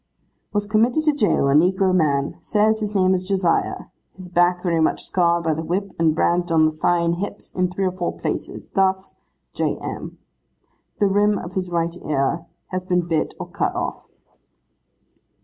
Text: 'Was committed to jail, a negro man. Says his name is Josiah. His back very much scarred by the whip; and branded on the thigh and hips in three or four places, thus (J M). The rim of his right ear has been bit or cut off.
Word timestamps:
'Was 0.51 0.65
committed 0.65 1.03
to 1.03 1.13
jail, 1.13 1.47
a 1.47 1.53
negro 1.53 1.93
man. 1.93 2.35
Says 2.41 2.79
his 2.79 2.95
name 2.95 3.13
is 3.13 3.23
Josiah. 3.27 3.83
His 4.15 4.29
back 4.29 4.63
very 4.63 4.79
much 4.79 5.03
scarred 5.03 5.43
by 5.43 5.53
the 5.53 5.61
whip; 5.61 5.93
and 5.99 6.15
branded 6.15 6.51
on 6.51 6.65
the 6.65 6.71
thigh 6.71 7.01
and 7.01 7.17
hips 7.17 7.53
in 7.53 7.69
three 7.69 7.85
or 7.85 7.91
four 7.91 8.11
places, 8.11 8.65
thus 8.71 9.13
(J 9.53 9.75
M). 9.79 10.17
The 10.97 11.05
rim 11.05 11.37
of 11.37 11.53
his 11.53 11.69
right 11.69 11.95
ear 12.03 12.47
has 12.69 12.83
been 12.83 13.07
bit 13.07 13.35
or 13.39 13.45
cut 13.47 13.75
off. 13.75 14.07